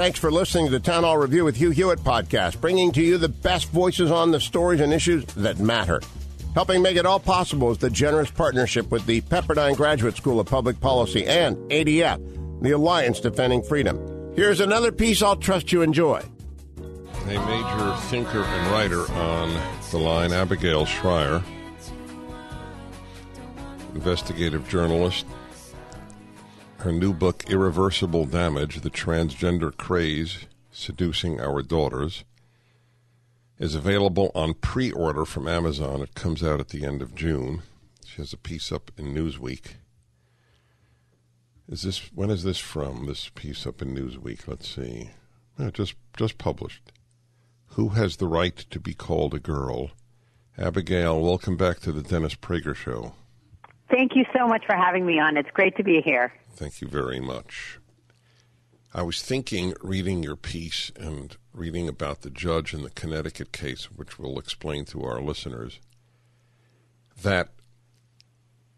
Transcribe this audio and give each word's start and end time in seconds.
Thanks 0.00 0.18
for 0.18 0.30
listening 0.30 0.64
to 0.64 0.70
the 0.70 0.80
Town 0.80 1.04
Hall 1.04 1.18
Review 1.18 1.44
with 1.44 1.56
Hugh 1.56 1.72
Hewitt 1.72 1.98
podcast, 1.98 2.58
bringing 2.58 2.90
to 2.92 3.02
you 3.02 3.18
the 3.18 3.28
best 3.28 3.68
voices 3.68 4.10
on 4.10 4.30
the 4.30 4.40
stories 4.40 4.80
and 4.80 4.94
issues 4.94 5.26
that 5.34 5.58
matter. 5.58 6.00
Helping 6.54 6.80
make 6.80 6.96
it 6.96 7.04
all 7.04 7.20
possible 7.20 7.70
is 7.70 7.76
the 7.76 7.90
generous 7.90 8.30
partnership 8.30 8.90
with 8.90 9.04
the 9.04 9.20
Pepperdine 9.20 9.76
Graduate 9.76 10.16
School 10.16 10.40
of 10.40 10.46
Public 10.46 10.80
Policy 10.80 11.26
and 11.26 11.54
ADF, 11.70 12.62
the 12.62 12.70
Alliance 12.70 13.20
Defending 13.20 13.62
Freedom. 13.62 14.32
Here's 14.34 14.60
another 14.60 14.90
piece 14.90 15.20
I'll 15.20 15.36
trust 15.36 15.70
you 15.70 15.82
enjoy. 15.82 16.24
A 16.78 17.26
major 17.26 17.94
thinker 18.06 18.42
and 18.42 18.70
writer 18.72 19.02
on 19.12 19.54
the 19.90 19.98
line, 19.98 20.32
Abigail 20.32 20.86
Shrier, 20.86 21.42
investigative 23.94 24.66
journalist, 24.66 25.26
her 26.80 26.92
new 26.92 27.12
book, 27.12 27.44
Irreversible 27.50 28.24
Damage 28.24 28.80
The 28.80 28.88
Transgender 28.88 29.76
Craze 29.76 30.46
Seducing 30.72 31.38
Our 31.38 31.60
Daughters, 31.60 32.24
is 33.58 33.74
available 33.74 34.30
on 34.34 34.54
pre 34.54 34.90
order 34.90 35.26
from 35.26 35.46
Amazon. 35.46 36.00
It 36.00 36.14
comes 36.14 36.42
out 36.42 36.58
at 36.58 36.68
the 36.68 36.86
end 36.86 37.02
of 37.02 37.14
June. 37.14 37.62
She 38.06 38.16
has 38.16 38.32
a 38.32 38.38
piece 38.38 38.72
up 38.72 38.90
in 38.96 39.14
Newsweek. 39.14 39.74
Is 41.68 41.82
this 41.82 42.10
when 42.14 42.30
is 42.30 42.44
this 42.44 42.58
from? 42.58 43.04
This 43.04 43.28
piece 43.28 43.66
up 43.66 43.82
in 43.82 43.94
Newsweek. 43.94 44.48
Let's 44.48 44.68
see. 44.68 45.10
just 45.74 45.96
just 46.16 46.38
published. 46.38 46.92
Who 47.74 47.90
has 47.90 48.16
the 48.16 48.26
right 48.26 48.56
to 48.56 48.80
be 48.80 48.94
called 48.94 49.34
a 49.34 49.38
girl? 49.38 49.90
Abigail, 50.56 51.20
welcome 51.20 51.58
back 51.58 51.80
to 51.80 51.92
the 51.92 52.02
Dennis 52.02 52.34
Prager 52.34 52.74
Show. 52.74 53.12
Thank 53.90 54.14
you 54.14 54.24
so 54.36 54.46
much 54.46 54.64
for 54.66 54.76
having 54.76 55.04
me 55.04 55.18
on. 55.18 55.36
It's 55.36 55.50
great 55.50 55.76
to 55.76 55.82
be 55.82 56.00
here. 56.00 56.32
Thank 56.54 56.80
you 56.80 56.88
very 56.88 57.20
much. 57.20 57.78
I 58.92 59.02
was 59.02 59.22
thinking, 59.22 59.74
reading 59.80 60.22
your 60.22 60.36
piece 60.36 60.90
and 60.96 61.36
reading 61.52 61.88
about 61.88 62.22
the 62.22 62.30
judge 62.30 62.74
in 62.74 62.82
the 62.82 62.90
Connecticut 62.90 63.52
case, 63.52 63.84
which 63.84 64.18
we'll 64.18 64.38
explain 64.38 64.84
to 64.86 65.04
our 65.04 65.20
listeners, 65.20 65.78
that 67.22 67.50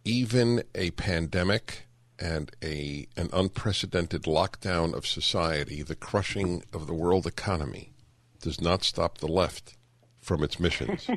even 0.05 0.63
a 0.75 0.91
pandemic 0.93 1.87
and 2.19 2.51
a 2.63 3.07
an 3.17 3.31
unprecedented 3.33 4.23
lockdown 4.23 4.95
of 4.95 5.07
society, 5.07 5.83
the 5.83 5.97
crushing 5.97 6.63
of 6.73 6.87
the 6.87 6.95
world 6.95 7.27
economy, 7.27 7.93
does 8.41 8.61
not 8.61 8.85
stop 8.85 9.19
the 9.19 9.27
left 9.27 9.77
from 10.21 10.43
its 10.43 10.61
missions. 10.61 11.09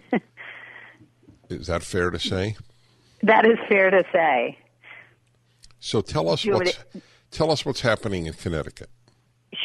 Is 1.49 1.67
that 1.67 1.83
fair 1.83 2.09
to 2.09 2.19
say? 2.19 2.55
That 3.25 3.45
is 3.45 3.57
fair 3.67 3.89
to 3.89 4.03
say. 4.11 4.57
So 5.79 6.01
tell 6.01 6.29
us 6.29 6.45
what's 6.45 6.77
tell 7.31 7.49
us 7.51 7.65
what's 7.65 7.81
happening 7.81 8.27
in 8.27 8.33
Connecticut. 8.33 8.89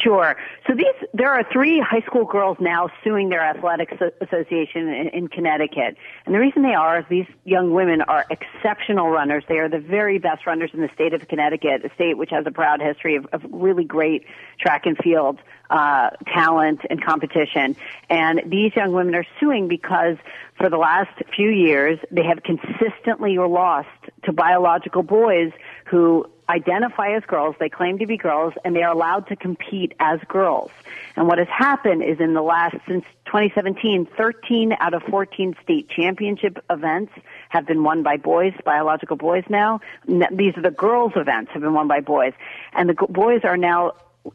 Sure. 0.03 0.35
So 0.67 0.73
these 0.73 0.85
there 1.13 1.29
are 1.29 1.43
three 1.51 1.79
high 1.79 2.01
school 2.01 2.25
girls 2.25 2.57
now 2.59 2.89
suing 3.03 3.29
their 3.29 3.41
athletics 3.41 3.93
association 4.19 4.87
in, 4.87 5.09
in, 5.09 5.27
Connecticut, 5.27 5.95
and 6.25 6.33
the 6.33 6.39
reason 6.39 6.63
they 6.63 6.73
are 6.73 6.99
is 6.99 7.05
these 7.09 7.27
young 7.43 7.71
women 7.71 8.01
are 8.01 8.25
exceptional 8.31 9.09
runners. 9.09 9.43
They 9.47 9.59
are 9.59 9.69
the 9.69 9.79
very 9.79 10.17
best 10.17 10.47
runners 10.47 10.71
in 10.73 10.81
the 10.81 10.89
state 10.93 11.13
of 11.13 11.27
Connecticut, 11.27 11.85
a 11.85 11.93
state 11.93 12.17
which 12.17 12.31
has 12.31 12.45
a 12.47 12.51
proud 12.51 12.81
history 12.81 13.15
of, 13.15 13.27
of 13.31 13.41
really 13.51 13.83
great 13.83 14.25
track 14.59 14.85
and 14.85 14.97
field 14.97 15.39
uh, 15.71 16.09
talent 16.33 16.81
and 16.89 17.03
competition. 17.03 17.75
And 18.09 18.41
these 18.45 18.75
young 18.75 18.91
women 18.91 19.15
are 19.15 19.25
suing 19.39 19.67
because 19.67 20.17
for 20.57 20.69
the 20.69 20.77
last 20.77 21.11
few 21.35 21.49
years 21.49 21.97
they 22.11 22.23
have 22.23 22.43
consistently 22.43 23.37
lost 23.37 23.87
to 24.23 24.33
biological 24.33 25.01
boys 25.01 25.51
who 25.85 26.29
identify 26.49 27.15
as 27.15 27.23
girls, 27.23 27.55
they 27.59 27.69
claim 27.69 27.97
to 27.99 28.05
be 28.05 28.17
girls, 28.17 28.53
and 28.65 28.75
they 28.75 28.83
are 28.83 28.91
allowed 28.91 29.27
to 29.27 29.35
compete 29.35 29.93
as 29.99 30.19
girls. 30.27 30.69
And 31.15 31.27
what 31.27 31.37
has 31.37 31.47
happened 31.47 32.03
is 32.03 32.19
in 32.19 32.33
the 32.33 32.41
last, 32.41 32.75
since 32.87 33.05
2017, 33.25 34.05
13 34.17 34.75
out 34.79 34.93
of 34.93 35.03
14 35.03 35.55
state 35.63 35.89
championship 35.89 36.63
events 36.69 37.13
have 37.49 37.65
been 37.65 37.83
won 37.83 38.03
by 38.03 38.17
boys, 38.17 38.53
biological 38.65 39.15
boys 39.15 39.45
now. 39.49 39.79
These 40.05 40.57
are 40.57 40.61
the 40.61 40.71
girls' 40.71 41.13
events 41.15 41.51
have 41.53 41.61
been 41.61 41.73
won 41.73 41.87
by 41.87 42.01
boys. 42.01 42.33
And 42.73 42.89
the 42.89 42.95
boys 43.07 43.41
are 43.43 43.57
now, 43.57 43.93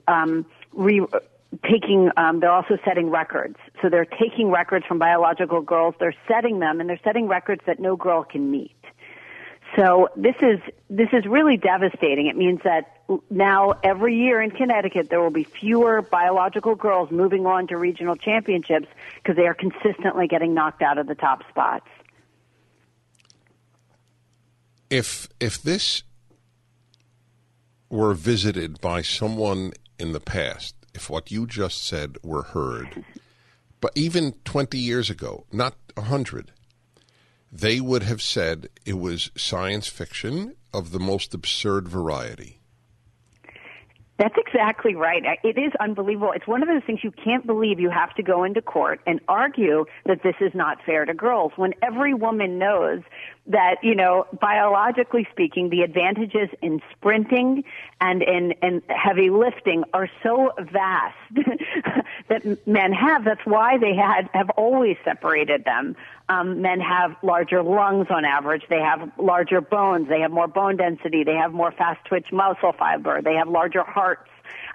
um, 0.09 0.47
re- 0.77 1.07
taking 1.69 2.11
um, 2.17 2.41
they're 2.41 2.53
also 2.53 2.77
setting 2.85 3.11
records 3.11 3.57
so 3.81 3.89
they're 3.89 4.05
taking 4.05 4.51
records 4.51 4.85
from 4.87 4.99
biological 4.99 5.61
girls 5.61 5.95
they're 5.99 6.15
setting 6.29 6.59
them 6.59 6.81
and 6.81 6.89
they're 6.89 7.01
setting 7.03 7.29
records 7.29 7.63
that 7.67 7.81
no 7.81 7.97
girl 7.97 8.25
can 8.25 8.51
meet 8.51 8.77
so 9.75 10.09
this 10.17 10.37
is 10.41 10.61
this 10.89 11.09
is 11.13 11.27
really 11.27 11.57
devastating. 11.57 12.29
It 12.29 12.37
means 12.37 12.61
that 12.65 13.03
now 13.31 13.73
every 13.83 14.17
year 14.17 14.41
in 14.41 14.51
Connecticut 14.51 15.11
there 15.11 15.21
will 15.21 15.31
be 15.31 15.45
fewer 15.45 16.03
biological 16.03 16.75
girls 16.75 17.11
moving 17.11 17.47
on 17.47 17.67
to 17.69 17.77
regional 17.77 18.17
championships 18.17 18.87
because 19.17 19.37
they 19.37 19.47
are 19.47 19.55
consistently 19.55 20.29
getting 20.29 20.55
knocked 20.55 20.83
out 20.83 20.99
of 20.99 21.07
the 21.07 21.15
top 21.15 21.43
spots. 21.49 21.89
If 24.89 25.29
if 25.41 25.61
this 25.61 26.05
were 27.91 28.15
visited 28.15 28.81
by 28.81 29.03
someone 29.03 29.73
in 29.99 30.13
the 30.13 30.21
past, 30.21 30.75
if 30.95 31.11
what 31.11 31.31
you 31.31 31.47
just 31.47 31.85
said 31.85 32.17
were 32.23 32.43
heard, 32.43 33.05
but 33.81 33.93
even 33.95 34.33
20 34.45 34.79
years 34.79 35.11
ago, 35.11 35.45
not 35.53 35.77
100, 35.95 36.53
they 37.53 37.81
would 37.81 38.03
have 38.03 38.23
said 38.23 38.69
it 38.85 38.99
was 38.99 39.31
science 39.37 39.89
fiction 39.89 40.57
of 40.73 40.91
the 40.91 40.99
most 40.99 41.33
absurd 41.35 41.89
variety. 41.89 42.56
That's 44.19 44.35
exactly 44.39 44.95
right. 44.95 45.23
It 45.45 45.59
is 45.59 45.73
unbelievable. 45.79 46.33
It's 46.33 46.47
one 46.47 46.63
of 46.63 46.69
those 46.69 46.83
things 46.85 47.01
you 47.05 47.11
can't 47.11 47.47
believe 47.47 47.79
you 47.79 47.91
have 47.91 48.15
to 48.15 48.23
go 48.23 48.45
into 48.45 48.63
court 48.63 49.01
and 49.07 49.21
argue 49.29 49.85
that 50.07 50.23
this 50.23 50.37
is 50.41 50.55
not 50.55 50.79
fair 50.87 51.05
to 51.05 51.13
girls 51.13 51.53
when 51.57 51.75
every 51.83 52.15
woman 52.15 52.59
knows 52.59 53.03
that, 53.49 53.77
you 53.83 53.95
know, 53.95 54.27
biologically 54.41 55.29
speaking, 55.31 55.69
the 55.69 55.83
advantages 55.83 56.49
in 56.63 56.81
sprinting 56.93 57.63
and 58.01 58.23
in, 58.23 58.53
in 58.63 58.83
heavy 58.89 59.29
lifting 59.29 59.85
are 59.93 60.09
so 60.23 60.53
vast 60.59 61.17
that 62.29 62.67
men 62.67 62.93
have. 62.93 63.25
That's 63.25 63.45
why 63.45 63.77
they 63.77 63.95
had, 63.95 64.31
have 64.33 64.49
always 64.51 64.97
separated 65.05 65.65
them. 65.65 65.95
Um, 66.29 66.61
men 66.61 66.81
have 66.81 67.15
larger 67.23 67.63
lungs 67.63 68.09
on 68.11 68.25
average. 68.25 68.63
They 68.69 68.81
have 68.81 69.11
larger 69.17 69.61
bones. 69.61 70.09
They 70.09 70.21
have 70.21 70.33
more 70.33 70.49
bone 70.49 70.77
density. 70.77 71.23
They 71.23 71.37
have 71.37 71.53
more 71.53 71.71
fast 71.71 72.05
twitch 72.05 72.27
muscle 72.33 72.73
fiber. 72.73 73.23
They 73.23 73.35
have 73.35 73.49
larger 73.49 73.85
hearts. 73.85 74.29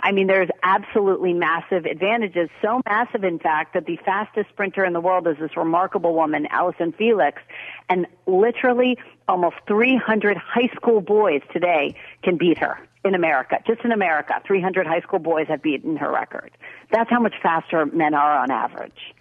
I 0.04 0.12
mean, 0.12 0.28
there's 0.28 0.50
absolutely 0.64 1.34
massive 1.34 1.86
advantages. 1.86 2.50
So 2.62 2.82
massive, 2.86 3.24
in 3.24 3.40
fact, 3.40 3.74
that 3.74 3.86
the 3.86 3.98
fastest 3.98 4.50
sprinter 4.50 4.84
in 4.84 4.94
the 4.94 5.02
world 5.02 5.28
is 5.28 5.38
this 5.40 5.56
remarkable 5.56 6.16
woman, 6.16 6.48
Allyson 6.48 6.92
Felix. 6.94 7.42
And 7.90 8.08
literally 8.26 8.98
almost 9.28 9.58
300 9.68 10.38
high 10.38 10.70
school 10.76 11.02
boys 11.02 11.42
today 11.54 11.96
can 12.24 12.38
beat 12.38 12.58
her 12.58 12.80
in 13.04 13.16
America. 13.16 13.60
Just 13.66 13.82
in 13.82 13.92
America, 13.92 14.42
300 14.46 14.88
high 14.88 15.02
school 15.02 15.20
boys 15.20 15.48
have 15.48 15.62
beaten 15.62 15.98
her 15.98 16.12
record. 16.12 16.52
That's 16.92 17.10
how 17.10 17.20
much 17.20 17.36
faster 17.42 17.86
men 17.86 18.14
are 18.14 18.38
on 18.38 18.52
average. 18.52 19.14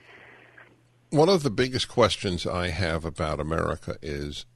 One 1.11 1.29
of 1.29 1.43
the 1.43 1.51
biggest 1.51 1.89
questions 1.89 2.47
I 2.47 2.69
have 2.69 3.05
about 3.05 3.41
America 3.41 3.97
is 4.01 4.47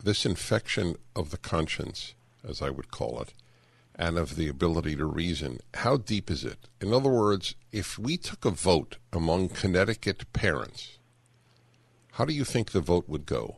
this 0.00 0.24
infection 0.24 0.94
of 1.16 1.30
the 1.30 1.36
conscience, 1.36 2.14
as 2.48 2.62
I 2.62 2.70
would 2.70 2.92
call 2.92 3.20
it 3.20 3.34
and 3.96 4.16
of 4.16 4.36
the 4.36 4.48
ability 4.48 4.94
to 4.96 5.06
reason. 5.06 5.58
How 5.74 5.96
deep 5.96 6.30
is 6.30 6.44
it? 6.44 6.68
In 6.80 6.92
other 6.92 7.10
words, 7.10 7.56
if 7.72 7.98
we 7.98 8.16
took 8.16 8.44
a 8.44 8.50
vote 8.50 8.96
among 9.12 9.48
Connecticut 9.48 10.32
parents, 10.32 10.98
how 12.12 12.24
do 12.24 12.32
you 12.32 12.44
think 12.44 12.70
the 12.70 12.80
vote 12.80 13.08
would 13.08 13.26
go? 13.26 13.56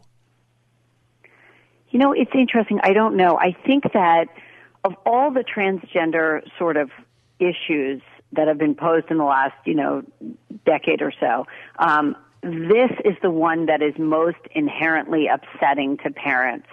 You 1.90 1.98
know, 1.98 2.12
it's 2.12 2.32
interesting. 2.34 2.80
I 2.82 2.94
don't 2.94 3.18
know. 3.18 3.38
I 3.38 3.54
think 3.66 3.84
that 3.92 4.28
of 4.82 4.94
all 5.04 5.30
the 5.30 5.44
transgender 5.44 6.40
sort 6.58 6.78
of 6.78 6.90
issues 7.38 8.00
that 8.32 8.48
have 8.48 8.58
been 8.58 8.74
posed 8.74 9.10
in 9.10 9.18
the 9.18 9.24
last, 9.24 9.54
you 9.66 9.74
know, 9.74 10.02
decade 10.64 11.02
or 11.02 11.12
so, 11.20 11.46
um, 11.78 12.16
this 12.42 12.90
is 13.04 13.14
the 13.22 13.30
one 13.30 13.66
that 13.66 13.82
is 13.82 13.94
most 13.98 14.38
inherently 14.54 15.28
upsetting 15.28 15.96
to 15.98 16.10
parents 16.10 16.68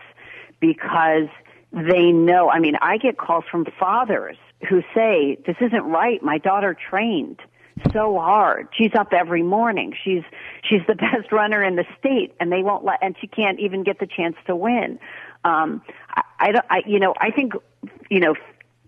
because 0.60 1.28
they 1.72 2.12
know. 2.12 2.50
I 2.50 2.60
mean, 2.60 2.76
I 2.82 2.98
get 2.98 3.18
calls 3.18 3.46
from 3.50 3.66
fathers 3.80 4.38
who 4.70 4.82
say, 4.94 5.38
this 5.46 5.58
isn't 5.60 5.84
right. 5.84 6.22
My 6.22 6.38
daughter 6.38 6.76
trained 6.90 7.40
so 7.92 8.18
hard. 8.20 8.68
She's 8.78 8.94
up 8.94 9.14
every 9.14 9.44
morning. 9.44 9.94
She's 10.04 10.24
she's 10.68 10.82
the 10.88 10.96
best 10.96 11.32
runner 11.32 11.64
in 11.64 11.76
the 11.76 11.86
state, 12.00 12.34
and 12.40 12.52
they 12.52 12.62
won't 12.62 12.86
let, 12.86 13.00
and 13.02 13.16
she 13.20 13.28
can't 13.28 13.60
even 13.60 13.84
get 13.84 14.00
the 14.00 14.08
chance 14.08 14.36
to 14.48 14.56
win. 14.56 15.00
Um, 15.44 15.82
I, 16.10 16.22
I, 16.40 16.52
don't 16.52 16.66
I 16.70 16.84
you 16.86 17.00
know, 17.00 17.14
I 17.20 17.32
think, 17.32 17.54
you 18.10 18.20
know, 18.20 18.36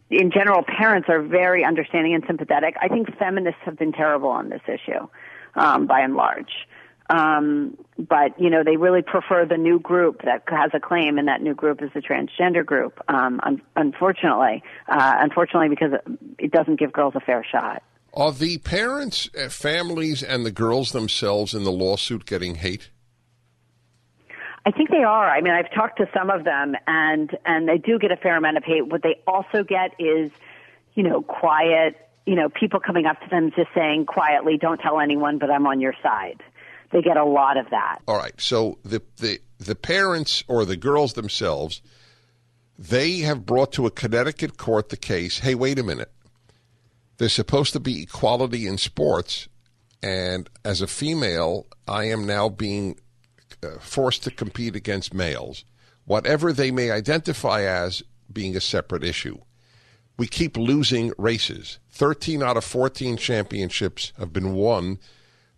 in 0.09 0.31
general, 0.31 0.63
parents 0.63 1.09
are 1.09 1.21
very 1.21 1.65
understanding 1.65 2.13
and 2.13 2.23
sympathetic. 2.27 2.75
I 2.79 2.87
think 2.87 3.15
feminists 3.17 3.59
have 3.65 3.77
been 3.77 3.91
terrible 3.91 4.29
on 4.29 4.49
this 4.49 4.61
issue, 4.67 5.07
um, 5.55 5.87
by 5.87 6.01
and 6.01 6.15
large. 6.15 6.51
Um, 7.09 7.77
but 7.99 8.39
you 8.39 8.49
know, 8.49 8.63
they 8.63 8.77
really 8.77 9.03
prefer 9.03 9.45
the 9.45 9.57
new 9.57 9.79
group 9.79 10.23
that 10.23 10.43
has 10.47 10.71
a 10.73 10.79
claim, 10.79 11.17
and 11.17 11.27
that 11.27 11.41
new 11.41 11.53
group 11.53 11.83
is 11.83 11.91
the 11.93 12.01
transgender 12.01 12.65
group. 12.65 12.99
Um, 13.07 13.39
un- 13.43 13.61
unfortunately, 13.75 14.63
uh, 14.89 15.13
unfortunately, 15.19 15.69
because 15.69 15.91
it 16.39 16.51
doesn't 16.51 16.79
give 16.79 16.91
girls 16.91 17.13
a 17.15 17.19
fair 17.19 17.45
shot. 17.49 17.83
Are 18.13 18.31
the 18.31 18.57
parents, 18.59 19.29
uh, 19.37 19.49
families, 19.49 20.23
and 20.23 20.45
the 20.45 20.51
girls 20.51 20.93
themselves 20.93 21.53
in 21.53 21.63
the 21.63 21.71
lawsuit 21.71 22.25
getting 22.25 22.55
hate? 22.55 22.89
I 24.65 24.71
think 24.71 24.89
they 24.89 25.03
are. 25.03 25.29
I 25.29 25.41
mean, 25.41 25.53
I've 25.53 25.71
talked 25.71 25.97
to 25.97 26.09
some 26.11 26.31
of 26.31 26.43
them, 26.43 26.75
and 26.87 27.37
and 27.45 27.67
they 27.67 27.77
do 27.77 27.99
get 27.99 28.11
a 28.11 28.17
fair 28.17 28.35
amount 28.35 28.57
of 28.57 28.63
hate. 28.63 28.87
What 28.87 29.03
they 29.03 29.21
also 29.27 29.63
get 29.63 29.91
is, 29.99 30.31
you 30.95 31.03
know, 31.03 31.21
quiet. 31.21 31.95
You 32.25 32.35
know, 32.35 32.49
people 32.49 32.79
coming 32.79 33.05
up 33.05 33.19
to 33.21 33.29
them 33.29 33.51
just 33.55 33.69
saying 33.75 34.05
quietly, 34.07 34.57
"Don't 34.57 34.79
tell 34.79 34.99
anyone, 34.99 35.37
but 35.37 35.51
I'm 35.51 35.67
on 35.67 35.79
your 35.79 35.93
side." 36.01 36.41
They 36.91 37.01
get 37.01 37.17
a 37.17 37.25
lot 37.25 37.57
of 37.57 37.69
that. 37.71 37.99
All 38.07 38.17
right. 38.17 38.39
So 38.39 38.79
the 38.83 39.01
the 39.17 39.39
the 39.57 39.75
parents 39.75 40.43
or 40.47 40.65
the 40.65 40.77
girls 40.77 41.13
themselves, 41.13 41.81
they 42.77 43.17
have 43.19 43.45
brought 43.45 43.71
to 43.73 43.85
a 43.85 43.91
Connecticut 43.91 44.57
court 44.57 44.89
the 44.89 44.97
case. 44.97 45.39
Hey, 45.39 45.55
wait 45.55 45.79
a 45.79 45.83
minute. 45.83 46.11
There's 47.17 47.33
supposed 47.33 47.73
to 47.73 47.79
be 47.79 48.03
equality 48.03 48.67
in 48.67 48.77
sports, 48.77 49.47
and 50.03 50.49
as 50.63 50.81
a 50.81 50.87
female, 50.87 51.67
I 51.87 52.05
am 52.05 52.25
now 52.25 52.49
being 52.49 52.99
uh, 53.63 53.79
forced 53.79 54.23
to 54.23 54.31
compete 54.31 54.75
against 54.75 55.13
males, 55.13 55.63
whatever 56.05 56.51
they 56.51 56.71
may 56.71 56.91
identify 56.91 57.61
as 57.61 58.03
being 58.31 58.55
a 58.55 58.61
separate 58.61 59.03
issue. 59.03 59.37
We 60.17 60.27
keep 60.27 60.57
losing 60.57 61.13
races. 61.17 61.79
13 61.91 62.41
out 62.41 62.57
of 62.57 62.63
14 62.63 63.17
championships 63.17 64.13
have 64.17 64.31
been 64.31 64.53
won 64.53 64.99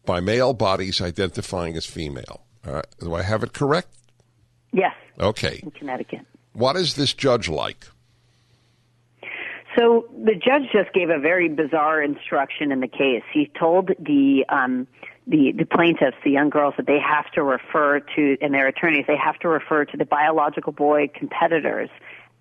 by 0.06 0.20
male 0.20 0.54
bodies 0.54 1.02
identifying 1.02 1.76
as 1.76 1.86
female. 1.86 2.42
Uh, 2.66 2.82
do 3.00 3.14
I 3.14 3.22
have 3.22 3.44
it 3.44 3.54
correct? 3.54 3.90
Yes. 4.72 4.94
Okay. 5.20 5.60
In 5.64 5.72
Connecticut. 5.72 6.22
What 6.54 6.76
is 6.76 6.96
this 6.96 7.14
judge 7.14 7.50
like? 7.50 7.86
So 9.78 10.08
the 10.24 10.34
judge 10.34 10.64
just 10.74 10.92
gave 10.94 11.10
a 11.12 11.20
very 11.20 11.50
bizarre 11.50 12.02
instruction 12.02 12.72
in 12.72 12.80
the 12.80 12.88
case. 12.88 13.22
He 13.32 13.52
told 13.60 13.92
the 14.00 14.44
um, 14.50 14.88
the, 15.28 15.52
the 15.56 15.66
plaintiffs, 15.66 16.18
the 16.24 16.32
young 16.32 16.50
girls, 16.50 16.74
that 16.78 16.88
they 16.88 17.00
have 17.00 17.30
to 17.32 17.44
refer 17.44 18.00
to, 18.16 18.38
and 18.42 18.54
their 18.54 18.68
attorneys, 18.68 19.06
they 19.08 19.18
have 19.18 19.38
to 19.40 19.50
refer 19.50 19.86
to 19.86 19.98
the 19.98 20.06
biological 20.06 20.72
boy 20.72 21.10
competitors 21.14 21.90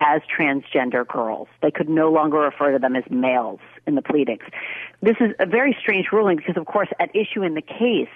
as 0.01 0.21
transgender 0.23 1.07
girls. 1.07 1.49
They 1.63 1.71
could 1.71 1.89
no 1.89 2.11
longer 2.11 2.39
refer 2.39 2.73
to 2.73 2.79
them 2.79 2.97
as 2.97 3.05
males 3.11 3.61
in 3.87 3.95
the 3.95 4.03
pleadings. 4.03 4.43
This 5.01 5.17
is 5.21 5.33
a 5.39 5.47
very 5.47 5.77
strange 5.81 6.09
ruling 6.13 6.37
because, 6.37 6.57
of 6.57 6.67
course, 6.67 6.89
at 7.01 7.15
issue 7.15 7.43
in 7.43 7.55
the 7.55 7.63
case 7.63 8.09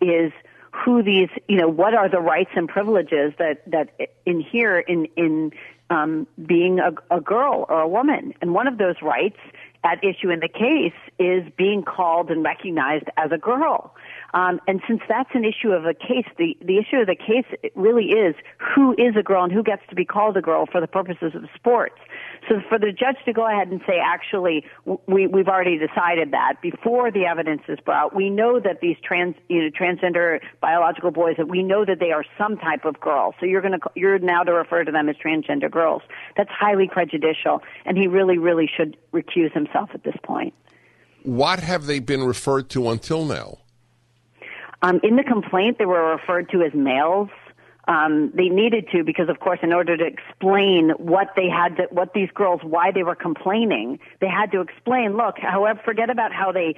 is 0.00 0.32
who 0.72 1.02
these, 1.02 1.28
you 1.48 1.56
know, 1.56 1.68
what 1.68 1.94
are 1.94 2.08
the 2.08 2.20
rights 2.20 2.50
and 2.56 2.68
privileges 2.68 3.32
that 3.38 3.62
that 3.70 3.90
in 4.26 4.40
here 4.40 4.78
in 4.78 5.06
in 5.16 5.52
um, 5.90 6.26
being 6.44 6.80
a, 6.80 6.92
a 7.14 7.20
girl 7.20 7.66
or 7.68 7.80
a 7.80 7.88
woman, 7.88 8.34
and 8.40 8.54
one 8.54 8.66
of 8.66 8.78
those 8.78 8.96
rights 9.02 9.38
at 9.84 10.02
issue 10.02 10.30
in 10.30 10.40
the 10.40 10.48
case 10.48 10.94
is 11.18 11.44
being 11.56 11.82
called 11.82 12.30
and 12.30 12.42
recognized 12.42 13.04
as 13.16 13.30
a 13.32 13.38
girl. 13.38 13.94
Um, 14.34 14.60
and 14.66 14.80
since 14.88 15.00
that's 15.08 15.30
an 15.32 15.44
issue 15.44 15.70
of 15.70 15.86
a 15.86 15.94
case, 15.94 16.26
the, 16.38 16.56
the 16.60 16.78
issue 16.78 16.96
of 16.96 17.06
the 17.06 17.14
case 17.14 17.46
really 17.76 18.06
is 18.06 18.34
who 18.74 18.92
is 18.94 19.14
a 19.16 19.22
girl 19.22 19.44
and 19.44 19.52
who 19.52 19.62
gets 19.62 19.82
to 19.90 19.94
be 19.94 20.04
called 20.04 20.36
a 20.36 20.42
girl 20.42 20.66
for 20.66 20.80
the 20.80 20.88
purposes 20.88 21.36
of 21.36 21.44
sports. 21.54 21.94
So 22.48 22.56
for 22.68 22.76
the 22.76 22.90
judge 22.90 23.16
to 23.26 23.32
go 23.32 23.46
ahead 23.46 23.68
and 23.68 23.80
say, 23.86 24.00
actually, 24.04 24.64
we, 25.06 25.28
we've 25.28 25.46
already 25.46 25.78
decided 25.78 26.32
that 26.32 26.54
before 26.60 27.12
the 27.12 27.24
evidence 27.26 27.62
is 27.68 27.78
brought, 27.78 28.14
we 28.14 28.28
know 28.28 28.58
that 28.58 28.80
these 28.80 28.96
trans, 29.04 29.36
you 29.48 29.62
know, 29.62 29.70
transgender 29.70 30.40
biological 30.60 31.12
boys, 31.12 31.36
that 31.36 31.48
we 31.48 31.62
know 31.62 31.84
that 31.84 32.00
they 32.00 32.10
are 32.10 32.24
some 32.36 32.58
type 32.58 32.84
of 32.84 32.98
girl. 33.00 33.34
So 33.38 33.46
you're 33.46 33.62
going 33.62 33.78
to, 33.78 33.90
you're 33.94 34.18
now 34.18 34.42
to 34.42 34.52
refer 34.52 34.82
to 34.82 34.90
them 34.90 35.08
as 35.08 35.14
transgender 35.16 35.70
girls. 35.70 36.02
That's 36.36 36.50
highly 36.50 36.88
prejudicial, 36.88 37.62
and 37.86 37.96
he 37.96 38.08
really, 38.08 38.38
really 38.38 38.68
should 38.76 38.96
recuse 39.12 39.52
himself 39.52 39.90
at 39.94 40.02
this 40.02 40.16
point. 40.24 40.54
What 41.22 41.60
have 41.60 41.86
they 41.86 42.00
been 42.00 42.24
referred 42.24 42.68
to 42.70 42.90
until 42.90 43.24
now? 43.24 43.58
Um, 44.84 45.00
in 45.02 45.16
the 45.16 45.22
complaint, 45.22 45.78
they 45.78 45.86
were 45.86 46.10
referred 46.10 46.50
to 46.50 46.60
as 46.60 46.74
males. 46.74 47.30
Um, 47.88 48.30
they 48.34 48.50
needed 48.50 48.86
to 48.92 49.02
because, 49.02 49.30
of 49.30 49.40
course, 49.40 49.58
in 49.62 49.72
order 49.72 49.96
to 49.96 50.04
explain 50.04 50.90
what 50.98 51.28
they 51.36 51.48
had 51.48 51.78
to, 51.78 51.84
what 51.90 52.12
these 52.12 52.28
girls, 52.34 52.60
why 52.62 52.90
they 52.90 53.02
were 53.02 53.14
complaining, 53.14 53.98
they 54.20 54.28
had 54.28 54.52
to 54.52 54.60
explain. 54.60 55.16
Look, 55.16 55.38
however, 55.38 55.80
forget 55.82 56.10
about 56.10 56.34
how 56.34 56.52
they 56.52 56.76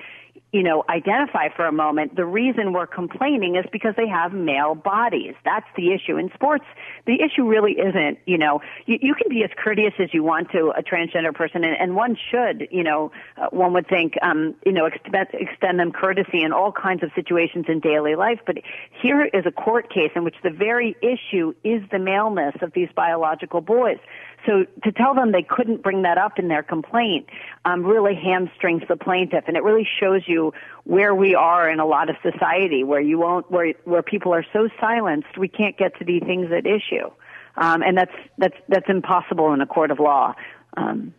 you 0.57 0.63
know, 0.63 0.85
identify 0.89 1.51
for 1.55 1.67
a 1.67 1.73
moment, 1.73 2.17
the 2.17 2.25
reason 2.25 2.73
we're 2.73 2.87
complaining 2.87 3.57
is 3.57 3.67
because 3.71 3.95
they 3.95 4.09
have 4.09 4.33
male 4.33 4.75
bodies. 4.75 5.35
That's 5.45 5.67
the 5.77 5.93
issue. 5.93 6.17
In 6.17 6.33
sports, 6.33 6.65
the 7.05 7.21
issue 7.21 7.47
really 7.47 7.73
isn't, 7.73 8.19
you 8.25 8.39
know, 8.39 8.63
you, 8.87 8.99
you 9.03 9.15
can 9.15 9.29
be 9.29 9.45
as 9.45 9.51
courteous 9.63 9.93
as 9.99 10.15
you 10.15 10.23
want 10.23 10.51
to 10.53 10.73
a 10.75 10.83
transgender 10.83 11.35
person, 11.35 11.63
and, 11.63 11.77
and 11.79 11.95
one 11.95 12.17
should, 12.31 12.69
you 12.71 12.83
know, 12.83 13.13
uh, 13.37 13.49
one 13.51 13.75
would 13.75 13.87
think, 13.87 14.15
um, 14.23 14.55
you 14.65 14.73
know, 14.73 14.87
extend, 14.87 15.29
extend 15.35 15.79
them 15.79 15.93
courtesy 15.93 16.43
in 16.43 16.55
all 16.55 16.73
kinds 16.73 17.03
of 17.03 17.11
situations 17.15 17.67
in 17.69 17.79
daily 17.79 18.15
life. 18.15 18.41
But 18.47 18.57
here 19.03 19.27
is 19.27 19.45
a 19.45 19.53
court 19.53 19.93
case 19.93 20.13
in 20.17 20.25
which 20.25 20.37
the 20.43 20.49
very 20.49 20.97
issue 21.03 21.53
is 21.65 21.83
the 21.93 21.99
maleness 21.99 22.55
of 22.63 22.73
these 22.73 22.89
biological 22.97 23.61
boys. 23.61 23.99
So 24.47 24.65
to 24.85 24.93
tell 24.93 25.15
them 25.15 25.33
they 25.33 25.43
couldn't 25.43 25.83
bring 25.83 26.03
that 26.03 26.19
up 26.19 26.39
in 26.39 26.49
their 26.49 26.63
complaint 26.63 27.29
um, 27.65 27.85
really 27.85 28.15
hamstrings 28.15 28.83
the 28.89 28.97
plaintiff, 28.97 29.45
and 29.49 29.57
it 29.57 29.65
really 29.65 29.87
shows 30.01 30.23
you 30.27 30.53
where 30.85 31.15
we 31.15 31.35
are 31.35 31.69
in 31.69 31.81
a 31.81 31.87
lot 31.87 32.09
of 32.09 32.17
society, 32.23 32.85
where 32.85 33.01
you 33.01 33.19
won't, 33.19 33.51
where 33.51 33.75
where 33.85 34.03
people 34.03 34.33
are 34.33 34.45
so 34.53 34.69
silenced, 34.81 35.37
we 35.37 35.49
can't 35.49 35.77
get 35.77 35.99
to 35.99 36.05
the 36.05 36.21
things 36.21 36.51
at 36.53 36.65
issue, 36.65 37.11
um, 37.57 37.83
and 37.83 37.99
that's 37.99 38.15
that's 38.39 38.57
that's 38.69 38.89
impossible 38.89 39.53
in 39.53 39.61
a 39.61 39.67
court 39.67 39.91
of 39.91 39.99
law. 39.99 40.35
Um, 40.77 41.13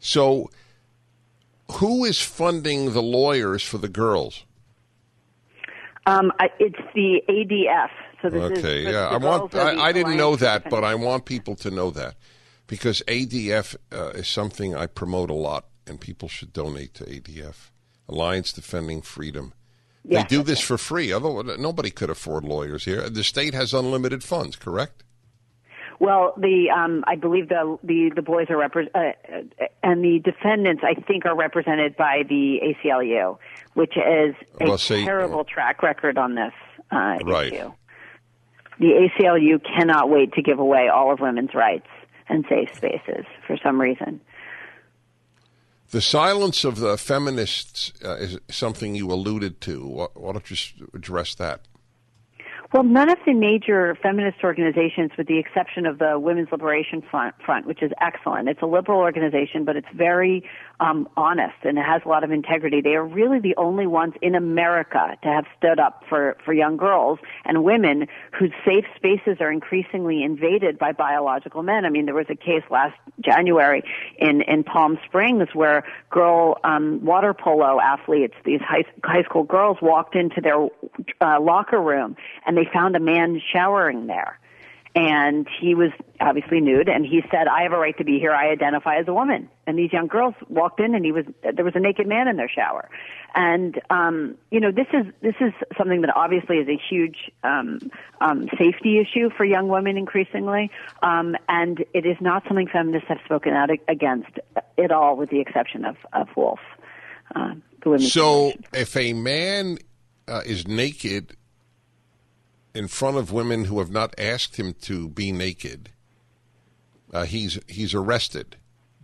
so, 0.00 0.50
who 1.72 2.04
is 2.04 2.20
funding 2.20 2.92
the 2.92 3.02
lawyers 3.02 3.62
for 3.62 3.78
the 3.78 3.88
girls? 3.88 4.44
Um, 6.08 6.32
it's 6.58 6.78
the 6.94 7.22
ADF, 7.28 7.90
so 8.22 8.30
this 8.30 8.58
okay, 8.58 8.90
yeah, 8.90 9.08
I 9.08 9.18
want. 9.18 9.54
I, 9.54 9.76
I 9.76 9.92
didn't 9.92 10.16
know 10.16 10.36
that, 10.36 10.70
but 10.70 10.82
I 10.82 10.94
want 10.94 11.26
people 11.26 11.54
to 11.56 11.70
know 11.70 11.90
that 11.90 12.16
because 12.66 13.02
ADF 13.06 13.76
uh, 13.92 14.10
is 14.10 14.26
something 14.26 14.74
I 14.74 14.86
promote 14.86 15.28
a 15.28 15.34
lot, 15.34 15.66
and 15.86 16.00
people 16.00 16.28
should 16.28 16.54
donate 16.54 16.94
to 16.94 17.04
ADF, 17.04 17.70
Alliance 18.08 18.54
Defending 18.54 19.02
Freedom. 19.02 19.52
Yes, 20.02 20.22
they 20.22 20.36
do 20.36 20.42
this 20.42 20.60
for 20.60 20.78
free. 20.78 21.12
Otherwise, 21.12 21.58
nobody 21.58 21.90
could 21.90 22.08
afford 22.08 22.42
lawyers 22.42 22.86
here. 22.86 23.10
The 23.10 23.22
state 23.22 23.52
has 23.52 23.74
unlimited 23.74 24.24
funds, 24.24 24.56
correct? 24.56 25.04
Well, 26.00 26.32
the 26.36 26.70
um, 26.70 27.04
I 27.06 27.16
believe 27.16 27.48
the 27.48 27.78
the 27.82 28.12
the 28.14 28.22
boys 28.22 28.46
are 28.50 28.56
repre- 28.56 28.88
uh, 28.94 28.98
uh, 28.98 29.66
and 29.82 30.04
the 30.04 30.20
defendants 30.20 30.82
I 30.84 30.94
think 30.94 31.26
are 31.26 31.36
represented 31.36 31.96
by 31.96 32.22
the 32.28 32.60
ACLU, 32.62 33.36
which 33.78 33.96
is 33.96 34.34
a 34.60 34.66
well, 34.66 34.78
say, 34.78 35.04
terrible 35.04 35.44
track 35.44 35.82
record 35.82 36.18
on 36.18 36.34
this 36.34 36.52
uh, 36.90 37.18
right. 37.24 37.52
issue 37.52 37.72
the 38.78 39.08
ACLU 39.18 39.60
cannot 39.64 40.08
wait 40.08 40.32
to 40.34 40.42
give 40.42 40.58
away 40.58 40.88
all 40.88 41.12
of 41.12 41.20
women's 41.20 41.54
rights 41.54 41.88
and 42.28 42.44
safe 42.48 42.74
spaces 42.74 43.24
for 43.46 43.56
some 43.62 43.80
reason. 43.80 44.20
The 45.90 46.00
silence 46.00 46.64
of 46.64 46.78
the 46.78 46.98
feminists 46.98 47.92
uh, 48.04 48.16
is 48.16 48.38
something 48.50 48.94
you 48.94 49.10
alluded 49.10 49.60
to. 49.62 49.86
Why, 49.86 50.06
why 50.14 50.32
don't 50.32 50.50
you 50.50 50.88
address 50.94 51.34
that? 51.36 51.62
Well, 52.70 52.82
none 52.82 53.08
of 53.08 53.16
the 53.24 53.32
major 53.32 53.96
feminist 54.02 54.44
organizations, 54.44 55.12
with 55.16 55.26
the 55.26 55.38
exception 55.38 55.86
of 55.86 55.98
the 55.98 56.18
Women's 56.18 56.52
Liberation 56.52 57.00
Front, 57.00 57.34
Front 57.44 57.66
which 57.66 57.82
is 57.82 57.90
excellent. 58.02 58.50
It's 58.50 58.60
a 58.60 58.66
liberal 58.66 59.00
organization, 59.00 59.64
but 59.64 59.76
it's 59.76 59.88
very 59.94 60.44
um, 60.80 61.08
honest 61.16 61.56
and 61.62 61.78
has 61.78 62.02
a 62.04 62.08
lot 62.08 62.24
of 62.24 62.30
integrity. 62.30 62.80
They 62.80 62.94
are 62.94 63.04
really 63.04 63.40
the 63.40 63.56
only 63.56 63.86
ones 63.86 64.14
in 64.22 64.34
America 64.34 65.16
to 65.22 65.28
have 65.28 65.44
stood 65.56 65.80
up 65.80 66.04
for, 66.08 66.36
for 66.44 66.52
young 66.52 66.76
girls 66.76 67.18
and 67.44 67.64
women 67.64 68.06
whose 68.38 68.52
safe 68.64 68.84
spaces 68.96 69.38
are 69.40 69.50
increasingly 69.50 70.22
invaded 70.22 70.78
by 70.78 70.92
biological 70.92 71.62
men. 71.62 71.84
I 71.84 71.90
mean, 71.90 72.06
there 72.06 72.14
was 72.14 72.26
a 72.28 72.36
case 72.36 72.62
last 72.70 72.96
January 73.20 73.82
in, 74.18 74.42
in 74.42 74.64
Palm 74.64 74.98
Springs 75.04 75.48
where 75.52 75.84
girl 76.10 76.58
um, 76.64 77.04
water 77.04 77.34
polo 77.34 77.80
athletes, 77.80 78.34
these 78.44 78.60
high, 78.60 78.84
high 79.04 79.22
school 79.22 79.44
girls, 79.44 79.78
walked 79.82 80.14
into 80.14 80.40
their 80.40 80.68
uh, 81.20 81.40
locker 81.40 81.80
room 81.80 82.16
and 82.46 82.56
they 82.56 82.68
found 82.72 82.94
a 82.96 83.00
man 83.00 83.40
showering 83.52 84.06
there. 84.06 84.38
And 84.94 85.46
he 85.60 85.74
was 85.74 85.90
obviously 86.20 86.60
nude 86.60 86.88
and 86.88 87.06
he 87.06 87.22
said 87.30 87.46
i 87.46 87.62
have 87.62 87.72
a 87.72 87.78
right 87.78 87.96
to 87.98 88.04
be 88.04 88.18
here. 88.18 88.32
I 88.32 88.50
identify 88.50 88.96
as 88.96 89.06
a 89.06 89.12
woman. 89.12 89.48
And 89.66 89.78
these 89.78 89.92
young 89.92 90.06
girls 90.06 90.34
walked 90.48 90.80
in 90.80 90.94
and 90.94 91.04
he 91.04 91.12
was 91.12 91.24
there 91.42 91.64
was 91.64 91.74
a 91.76 91.80
naked 91.80 92.06
man 92.06 92.26
in 92.26 92.36
their 92.36 92.48
shower. 92.48 92.88
And 93.34 93.80
um 93.90 94.36
you 94.50 94.60
know 94.60 94.72
this 94.72 94.86
is 94.92 95.06
this 95.20 95.34
is 95.40 95.52
something 95.76 96.00
that 96.00 96.16
obviously 96.16 96.56
is 96.56 96.68
a 96.68 96.80
huge 96.90 97.30
um 97.44 97.78
um 98.20 98.48
safety 98.58 98.98
issue 98.98 99.30
for 99.36 99.44
young 99.44 99.68
women 99.68 99.96
increasingly. 99.96 100.70
Um 101.02 101.36
and 101.48 101.84
it 101.94 102.06
is 102.06 102.16
not 102.20 102.42
something 102.48 102.66
feminists 102.66 103.08
have 103.08 103.18
spoken 103.24 103.52
out 103.52 103.70
against 103.88 104.38
at 104.78 104.90
all 104.90 105.16
with 105.16 105.30
the 105.30 105.40
exception 105.40 105.84
of 105.84 105.96
of 106.12 106.28
WoLF 106.36 106.58
uh, 107.36 107.54
the 107.82 107.90
women's 107.90 108.12
so 108.12 108.52
if 108.72 108.96
a 108.96 109.12
man 109.12 109.78
uh, 110.26 110.42
is 110.44 110.66
naked 110.66 111.36
in 112.78 112.86
front 112.86 113.16
of 113.16 113.32
women 113.32 113.64
who 113.64 113.80
have 113.80 113.90
not 113.90 114.14
asked 114.16 114.54
him 114.56 114.72
to 114.72 115.08
be 115.08 115.32
naked, 115.32 115.90
uh, 117.12 117.24
he's 117.24 117.58
he's 117.66 117.92
arrested. 117.92 118.56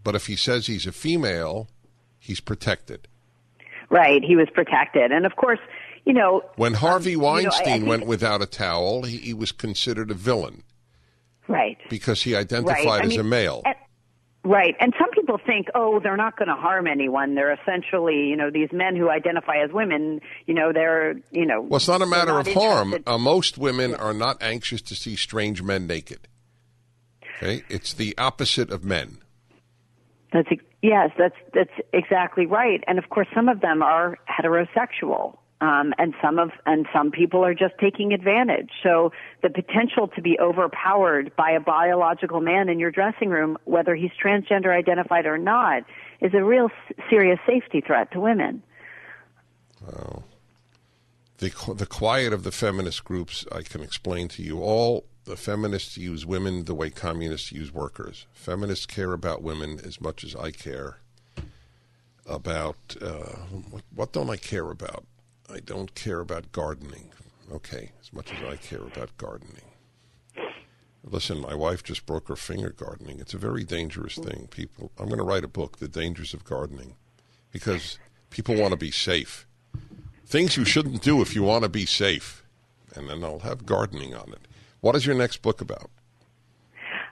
But 0.04 0.14
if 0.14 0.26
he 0.26 0.36
says 0.36 0.68
he's 0.68 0.86
a 0.86 0.92
female, 0.92 1.68
he's 2.20 2.38
protected. 2.38 3.08
Right, 3.90 4.22
he 4.22 4.36
was 4.36 4.48
protected, 4.54 5.10
and 5.10 5.26
of 5.26 5.34
course, 5.34 5.58
you 6.04 6.12
know 6.12 6.42
when 6.54 6.74
Harvey 6.74 7.16
um, 7.16 7.22
Weinstein 7.22 7.80
you 7.80 7.84
know, 7.84 7.90
went 7.90 8.06
without 8.06 8.42
a 8.42 8.46
towel, 8.46 9.02
he, 9.02 9.16
he, 9.16 9.34
was 9.34 9.50
considered 9.50 10.08
a 10.12 10.14
villain. 10.14 10.62
Right, 11.48 11.76
because 11.90 12.22
he 12.22 12.36
identified 12.36 12.86
right. 12.86 13.04
as 13.04 13.10
mean, 13.10 13.20
a 13.20 13.24
male. 13.24 13.62
And, 13.66 13.74
Right. 14.44 14.76
And 14.78 14.92
some 14.98 15.10
people 15.24 15.40
think, 15.46 15.68
oh, 15.74 16.00
they're 16.00 16.18
not 16.18 16.36
going 16.36 16.48
to 16.48 16.54
harm 16.54 16.86
anyone. 16.86 17.34
They're 17.34 17.54
essentially, 17.54 18.26
you 18.28 18.36
know, 18.36 18.50
these 18.50 18.68
men 18.72 18.94
who 18.94 19.08
identify 19.08 19.56
as 19.64 19.72
women, 19.72 20.20
you 20.46 20.52
know, 20.52 20.70
they're, 20.72 21.14
you 21.30 21.46
know. 21.46 21.62
Well, 21.62 21.76
it's 21.76 21.88
not 21.88 22.02
a 22.02 22.06
matter 22.06 22.32
not 22.32 22.46
of 22.46 22.52
harm. 22.52 22.94
Uh, 23.06 23.16
most 23.16 23.56
women 23.56 23.94
are 23.94 24.12
not 24.12 24.42
anxious 24.42 24.82
to 24.82 24.94
see 24.94 25.16
strange 25.16 25.62
men 25.62 25.86
naked. 25.86 26.28
Okay? 27.38 27.62
It's 27.70 27.94
the 27.94 28.14
opposite 28.18 28.70
of 28.70 28.84
men. 28.84 29.18
That's 30.30 30.48
yes, 30.82 31.10
that's 31.16 31.36
that's 31.54 31.70
exactly 31.92 32.44
right. 32.44 32.82
And 32.86 32.98
of 32.98 33.08
course 33.08 33.28
some 33.34 33.48
of 33.48 33.60
them 33.60 33.82
are 33.82 34.18
heterosexual 34.28 35.38
um, 35.60 35.94
and 35.98 36.14
some 36.20 36.38
of 36.38 36.50
and 36.66 36.86
some 36.92 37.10
people 37.10 37.44
are 37.44 37.54
just 37.54 37.74
taking 37.78 38.12
advantage. 38.12 38.70
So 38.82 39.12
the 39.42 39.50
potential 39.50 40.08
to 40.08 40.20
be 40.20 40.38
overpowered 40.38 41.34
by 41.36 41.50
a 41.52 41.60
biological 41.60 42.40
man 42.40 42.68
in 42.68 42.78
your 42.78 42.90
dressing 42.90 43.30
room, 43.30 43.56
whether 43.64 43.94
he's 43.94 44.10
transgender 44.22 44.76
identified 44.76 45.26
or 45.26 45.38
not, 45.38 45.84
is 46.20 46.34
a 46.34 46.42
real 46.42 46.70
serious 47.08 47.38
safety 47.46 47.80
threat 47.80 48.10
to 48.12 48.20
women. 48.20 48.62
Wow. 49.82 50.24
The 51.38 51.50
the 51.74 51.86
quiet 51.86 52.32
of 52.32 52.42
the 52.42 52.52
feminist 52.52 53.04
groups, 53.04 53.46
I 53.52 53.62
can 53.62 53.82
explain 53.82 54.28
to 54.28 54.42
you 54.42 54.62
all. 54.62 55.04
The 55.24 55.36
feminists 55.36 55.96
use 55.96 56.26
women 56.26 56.64
the 56.64 56.74
way 56.74 56.90
communists 56.90 57.50
use 57.50 57.72
workers. 57.72 58.26
Feminists 58.32 58.84
care 58.84 59.12
about 59.14 59.42
women 59.42 59.80
as 59.82 59.98
much 59.98 60.22
as 60.22 60.36
I 60.36 60.50
care 60.50 60.98
about 62.26 62.96
uh, 63.00 63.36
what, 63.70 63.82
what 63.94 64.12
don't 64.12 64.30
I 64.30 64.36
care 64.36 64.70
about? 64.70 65.04
I 65.50 65.60
don't 65.60 65.94
care 65.94 66.20
about 66.20 66.52
gardening. 66.52 67.10
Okay, 67.52 67.90
as 68.00 68.12
much 68.12 68.32
as 68.32 68.42
I 68.42 68.56
care 68.56 68.80
about 68.80 69.16
gardening. 69.18 69.64
Listen, 71.04 71.40
my 71.40 71.54
wife 71.54 71.82
just 71.82 72.06
broke 72.06 72.28
her 72.28 72.36
finger 72.36 72.70
gardening. 72.70 73.20
It's 73.20 73.34
a 73.34 73.38
very 73.38 73.62
dangerous 73.62 74.14
thing. 74.14 74.48
People, 74.50 74.90
I'm 74.98 75.06
going 75.06 75.18
to 75.18 75.24
write 75.24 75.44
a 75.44 75.48
book, 75.48 75.78
The 75.78 75.88
Dangers 75.88 76.32
of 76.32 76.44
Gardening, 76.44 76.94
because 77.52 77.98
people 78.30 78.54
want 78.54 78.70
to 78.70 78.78
be 78.78 78.90
safe. 78.90 79.46
Things 80.24 80.56
you 80.56 80.64
shouldn't 80.64 81.02
do 81.02 81.20
if 81.20 81.34
you 81.34 81.42
want 81.42 81.64
to 81.64 81.68
be 81.68 81.84
safe. 81.84 82.42
And 82.94 83.10
then 83.10 83.22
I'll 83.22 83.40
have 83.40 83.66
gardening 83.66 84.14
on 84.14 84.32
it. 84.32 84.48
What 84.80 84.96
is 84.96 85.04
your 85.04 85.14
next 85.14 85.42
book 85.42 85.60
about? 85.60 85.90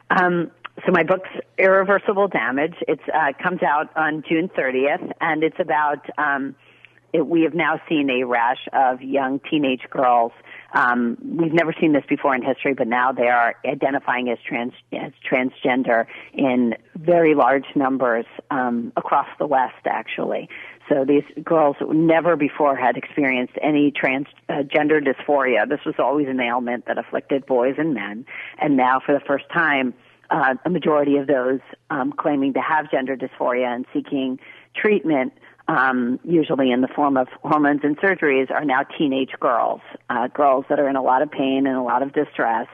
Um, 0.08 0.50
so 0.86 0.92
my 0.92 1.02
book's 1.02 1.28
Irreversible 1.58 2.28
Damage. 2.28 2.76
It 2.88 3.00
uh, 3.12 3.32
comes 3.42 3.62
out 3.62 3.94
on 3.94 4.24
June 4.26 4.48
30th, 4.48 5.12
and 5.20 5.44
it's 5.44 5.60
about 5.60 6.08
um,– 6.16 6.54
it, 7.12 7.26
we 7.26 7.42
have 7.42 7.54
now 7.54 7.80
seen 7.88 8.08
a 8.10 8.24
rash 8.24 8.66
of 8.72 9.02
young 9.02 9.40
teenage 9.40 9.82
girls. 9.90 10.32
Um, 10.74 11.18
we've 11.22 11.52
never 11.52 11.74
seen 11.78 11.92
this 11.92 12.04
before 12.08 12.34
in 12.34 12.42
history, 12.42 12.74
but 12.74 12.88
now 12.88 13.12
they 13.12 13.28
are 13.28 13.54
identifying 13.66 14.30
as 14.30 14.38
trans 14.46 14.72
as 14.92 15.12
transgender 15.30 16.06
in 16.32 16.74
very 16.96 17.34
large 17.34 17.66
numbers 17.74 18.24
um, 18.50 18.92
across 18.96 19.28
the 19.38 19.46
West, 19.46 19.86
actually. 19.86 20.48
So 20.88 21.04
these 21.04 21.24
girls 21.44 21.76
never 21.90 22.36
before 22.36 22.76
had 22.76 22.96
experienced 22.96 23.54
any 23.62 23.92
transgender 23.92 25.00
uh, 25.00 25.12
dysphoria. 25.12 25.68
This 25.68 25.80
was 25.84 25.94
always 25.98 26.28
an 26.28 26.40
ailment 26.40 26.86
that 26.86 26.98
afflicted 26.98 27.46
boys 27.46 27.74
and 27.78 27.94
men, 27.94 28.24
and 28.58 28.76
now 28.76 29.00
for 29.04 29.12
the 29.12 29.20
first 29.20 29.44
time, 29.52 29.94
uh, 30.30 30.54
a 30.64 30.70
majority 30.70 31.18
of 31.18 31.26
those 31.26 31.60
um, 31.90 32.12
claiming 32.12 32.54
to 32.54 32.60
have 32.60 32.90
gender 32.90 33.16
dysphoria 33.16 33.66
and 33.66 33.84
seeking 33.92 34.38
treatment 34.74 35.32
um, 35.68 36.18
usually 36.24 36.70
in 36.70 36.80
the 36.80 36.88
form 36.88 37.16
of 37.16 37.28
hormones 37.42 37.80
and 37.82 37.96
surgeries, 37.98 38.50
are 38.50 38.64
now 38.64 38.82
teenage 38.98 39.32
girls, 39.40 39.80
uh, 40.10 40.28
girls 40.28 40.64
that 40.68 40.78
are 40.78 40.88
in 40.88 40.96
a 40.96 41.02
lot 41.02 41.22
of 41.22 41.30
pain 41.30 41.66
and 41.66 41.76
a 41.76 41.82
lot 41.82 42.02
of 42.02 42.12
distress, 42.12 42.66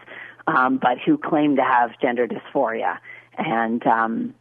um, 0.47 0.79
but 0.79 0.99
who 1.05 1.19
claim 1.19 1.57
to 1.57 1.63
have 1.63 1.91
gender 2.01 2.27
dysphoria. 2.27 2.99
And 3.37 3.87
um, 3.87 4.35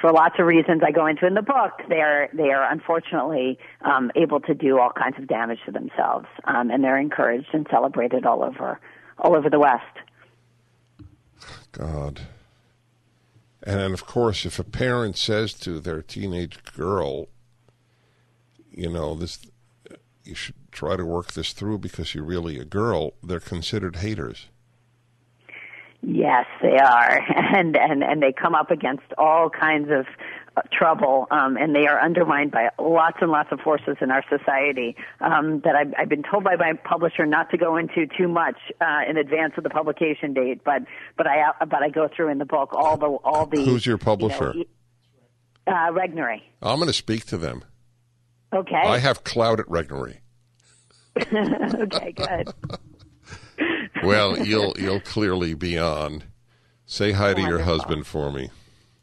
for 0.00 0.12
lots 0.12 0.34
of 0.38 0.46
reasons 0.46 0.82
I 0.84 0.90
go 0.90 1.06
into 1.06 1.26
in 1.26 1.34
the 1.34 1.42
book, 1.42 1.80
they 1.88 2.00
are 2.00 2.28
they 2.34 2.50
are 2.50 2.70
unfortunately 2.70 3.58
um, 3.82 4.10
able 4.16 4.40
to 4.40 4.54
do 4.54 4.78
all 4.78 4.90
kinds 4.90 5.16
of 5.18 5.26
damage 5.26 5.60
to 5.66 5.72
themselves, 5.72 6.26
um, 6.44 6.70
and 6.70 6.84
they're 6.84 6.98
encouraged 6.98 7.48
and 7.52 7.66
celebrated 7.70 8.26
all 8.26 8.42
over 8.42 8.80
all 9.18 9.36
over 9.36 9.48
the 9.48 9.58
West. 9.58 9.84
God. 11.72 12.20
And 13.62 13.80
then, 13.80 13.92
of 13.92 14.04
course, 14.04 14.44
if 14.44 14.58
a 14.58 14.64
parent 14.64 15.16
says 15.16 15.54
to 15.60 15.80
their 15.80 16.02
teenage 16.02 16.62
girl, 16.76 17.28
you 18.76 18.90
know, 18.90 19.14
this 19.14 19.38
you 20.24 20.34
should 20.34 20.54
try 20.72 20.96
to 20.96 21.04
work 21.04 21.32
this 21.32 21.52
through 21.52 21.78
because 21.78 22.14
you're 22.14 22.24
really 22.24 22.58
a 22.58 22.64
girl, 22.64 23.12
they're 23.22 23.40
considered 23.40 23.96
haters. 23.96 24.48
Yes, 26.02 26.46
they 26.60 26.76
are, 26.76 27.20
and 27.56 27.76
and 27.76 28.02
and 28.02 28.22
they 28.22 28.32
come 28.32 28.54
up 28.54 28.70
against 28.70 29.04
all 29.16 29.48
kinds 29.48 29.90
of 29.90 30.06
uh, 30.56 30.62
trouble, 30.70 31.26
um, 31.30 31.56
and 31.56 31.74
they 31.74 31.86
are 31.86 31.98
undermined 32.00 32.50
by 32.50 32.68
lots 32.78 33.18
and 33.20 33.30
lots 33.30 33.50
of 33.52 33.60
forces 33.60 33.96
in 34.00 34.10
our 34.10 34.22
society 34.28 34.96
um, 35.20 35.60
that 35.64 35.74
I've, 35.74 35.94
I've 35.98 36.08
been 36.08 36.22
told 36.22 36.44
by 36.44 36.56
my 36.56 36.74
publisher 36.84 37.24
not 37.24 37.50
to 37.50 37.56
go 37.56 37.76
into 37.76 38.06
too 38.18 38.28
much 38.28 38.56
uh, 38.80 39.00
in 39.08 39.16
advance 39.16 39.54
of 39.56 39.64
the 39.64 39.70
publication 39.70 40.34
date. 40.34 40.62
But 40.62 40.82
but 41.16 41.26
I 41.26 41.40
uh, 41.60 41.64
but 41.64 41.82
I 41.82 41.88
go 41.88 42.08
through 42.14 42.28
in 42.28 42.38
the 42.38 42.44
book 42.44 42.74
all 42.74 42.98
the 42.98 43.06
all 43.06 43.46
the. 43.46 43.64
Who's 43.64 43.86
your 43.86 43.98
publisher? 43.98 44.52
You 44.54 44.66
know, 45.66 45.72
uh, 45.72 45.90
Regnery. 45.92 46.42
I'm 46.60 46.76
going 46.76 46.88
to 46.88 46.92
speak 46.92 47.24
to 47.26 47.38
them. 47.38 47.64
Okay. 48.54 48.76
I 48.76 48.98
have 48.98 49.24
cloud 49.24 49.58
at 49.60 49.66
Regnery. 49.66 50.18
okay, 51.18 52.12
good. 52.12 52.52
well, 54.04 54.38
you'll 54.38 54.74
you'll 54.78 55.00
clearly 55.00 55.54
be 55.54 55.78
on. 55.78 56.24
Say 56.86 57.12
hi 57.12 57.32
Wonderful. 57.32 57.44
to 57.44 57.48
your 57.50 57.64
husband 57.64 58.06
for 58.06 58.30
me. 58.30 58.50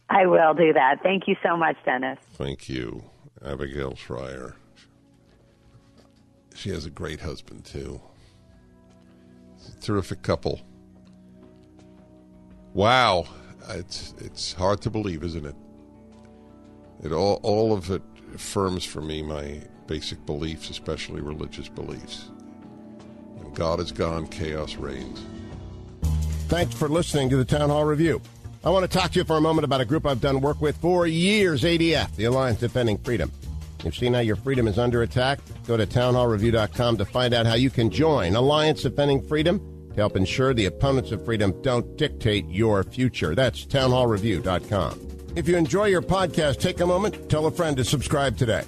I 0.09 0.25
will 0.25 0.53
do 0.53 0.73
that. 0.73 1.01
Thank 1.03 1.27
you 1.27 1.35
so 1.43 1.55
much, 1.55 1.77
Dennis. 1.85 2.19
Thank 2.33 2.69
you, 2.69 3.03
Abigail 3.43 3.95
Shrier. 3.95 4.55
She 6.53 6.69
has 6.69 6.85
a 6.85 6.89
great 6.89 7.21
husband 7.21 7.65
too. 7.65 8.01
It's 9.55 9.69
a 9.69 9.79
terrific 9.81 10.21
couple. 10.21 10.61
Wow, 12.73 13.25
it's 13.69 14.13
it's 14.19 14.53
hard 14.53 14.81
to 14.81 14.89
believe, 14.89 15.23
isn't 15.23 15.45
it? 15.45 15.55
It 17.03 17.11
all 17.11 17.39
all 17.41 17.73
of 17.73 17.89
it 17.89 18.01
affirms 18.33 18.85
for 18.85 19.01
me 19.01 19.21
my 19.21 19.61
basic 19.87 20.25
beliefs, 20.25 20.69
especially 20.69 21.21
religious 21.21 21.67
beliefs. 21.67 22.29
When 23.37 23.53
God 23.53 23.79
is 23.79 23.91
gone, 23.91 24.27
chaos 24.27 24.75
reigns. 24.75 25.23
Thanks 26.47 26.73
for 26.73 26.89
listening 26.89 27.29
to 27.29 27.37
the 27.37 27.45
Town 27.45 27.69
Hall 27.69 27.85
Review. 27.85 28.21
I 28.63 28.69
want 28.69 28.89
to 28.89 28.97
talk 28.97 29.11
to 29.11 29.19
you 29.19 29.25
for 29.25 29.37
a 29.37 29.41
moment 29.41 29.65
about 29.65 29.81
a 29.81 29.85
group 29.85 30.05
I've 30.05 30.21
done 30.21 30.41
work 30.41 30.61
with 30.61 30.77
for 30.77 31.07
years, 31.07 31.63
ADF, 31.63 32.15
the 32.15 32.25
Alliance 32.25 32.59
Defending 32.59 32.97
Freedom. 32.99 33.31
You've 33.83 33.95
seen 33.95 34.13
how 34.13 34.19
your 34.19 34.35
freedom 34.35 34.67
is 34.67 34.77
under 34.77 35.01
attack? 35.01 35.39
Go 35.65 35.77
to 35.77 35.87
townhallreview.com 35.87 36.97
to 36.97 37.05
find 37.05 37.33
out 37.33 37.45
how 37.45 37.55
you 37.55 37.69
can 37.69 37.89
join 37.89 38.35
Alliance 38.35 38.83
Defending 38.83 39.25
Freedom 39.27 39.59
to 39.89 39.95
help 39.95 40.15
ensure 40.15 40.53
the 40.53 40.65
opponents 40.65 41.11
of 41.11 41.25
freedom 41.25 41.59
don't 41.63 41.97
dictate 41.97 42.47
your 42.47 42.83
future. 42.83 43.33
That's 43.33 43.65
townhallreview.com. 43.65 45.10
If 45.33 45.47
you 45.47 45.55
enjoy 45.55 45.85
your 45.85 46.01
podcast, 46.01 46.59
take 46.59 46.81
a 46.81 46.85
moment, 46.85 47.29
tell 47.29 47.45
a 47.45 47.51
friend 47.51 47.77
to 47.77 47.83
subscribe 47.85 48.37
today. 48.37 48.63